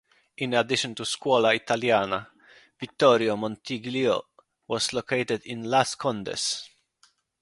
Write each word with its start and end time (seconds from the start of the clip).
In 0.37 0.55
addition 0.55 0.95
the 0.95 1.03
Scuola 1.05 1.53
Italiana 1.53 2.27
Vittorio 2.79 3.35
Montiglio 3.35 4.23
is 4.71 4.93
located 4.93 5.43
in 5.45 5.61
Las 5.65 5.93
Condes. 5.93 6.67